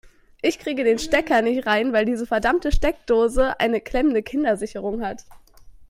Ich 0.41 0.57
kriege 0.57 0.83
den 0.83 0.97
Stecker 0.97 1.43
nicht 1.43 1.67
rein, 1.67 1.93
weil 1.93 2.05
diese 2.05 2.25
verdammte 2.25 2.71
Steckdose 2.71 3.59
eine 3.59 3.81
klemmende 3.81 4.23
Kindersicherung 4.23 5.05
hat. 5.05 5.25